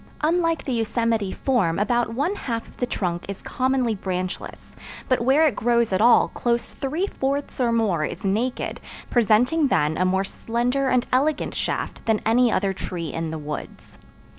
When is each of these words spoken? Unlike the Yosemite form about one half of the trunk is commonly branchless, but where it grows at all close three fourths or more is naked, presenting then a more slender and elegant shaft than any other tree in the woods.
Unlike 0.21 0.63
the 0.65 0.73
Yosemite 0.73 1.31
form 1.31 1.77
about 1.77 2.11
one 2.15 2.33
half 2.33 2.67
of 2.67 2.75
the 2.77 2.87
trunk 2.87 3.25
is 3.29 3.43
commonly 3.43 3.93
branchless, 3.93 4.75
but 5.07 5.21
where 5.21 5.45
it 5.45 5.55
grows 5.55 5.93
at 5.93 6.01
all 6.01 6.29
close 6.29 6.71
three 6.71 7.05
fourths 7.05 7.59
or 7.61 7.71
more 7.71 8.03
is 8.03 8.25
naked, 8.25 8.79
presenting 9.11 9.67
then 9.67 9.97
a 9.97 10.03
more 10.05 10.23
slender 10.23 10.89
and 10.89 11.05
elegant 11.13 11.53
shaft 11.53 12.03
than 12.07 12.19
any 12.25 12.51
other 12.51 12.73
tree 12.73 13.13
in 13.13 13.29
the 13.29 13.37
woods. 13.37 13.99